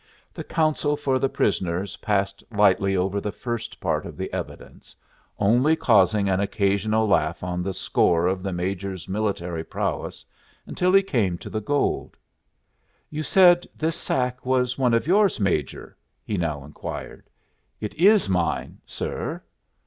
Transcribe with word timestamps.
The 0.33 0.43
counsel 0.43 0.97
for 0.97 1.19
the 1.19 1.29
prisoners 1.29 1.97
passed 1.97 2.43
lightly 2.51 2.97
over 2.97 3.21
the 3.21 3.31
first 3.31 3.79
part 3.79 4.03
of 4.07 4.17
the 4.17 4.33
evidence, 4.33 4.95
only 5.37 5.75
causing 5.75 6.27
an 6.27 6.39
occasional 6.39 7.07
laugh 7.07 7.43
on 7.43 7.61
the 7.61 7.71
score 7.71 8.25
of 8.25 8.41
the 8.41 8.51
Major's 8.51 9.07
military 9.07 9.63
prowess, 9.63 10.25
until 10.65 10.91
he 10.91 11.03
came 11.03 11.37
to 11.37 11.51
the 11.51 11.61
gold. 11.61 12.17
"You 13.11 13.21
said 13.21 13.67
this 13.77 13.95
sack 13.95 14.43
was 14.43 14.75
one 14.75 14.95
of 14.95 15.05
yours, 15.05 15.39
Major?" 15.39 15.95
he 16.23 16.35
now 16.35 16.63
inquired. 16.65 17.29
"It 17.79 17.93
is 17.93 18.27
mine, 18.27 18.79
sir." 18.87 19.43